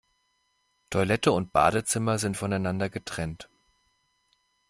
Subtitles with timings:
[0.89, 3.49] Toilette und Badezimmer sind voneinander getrennt.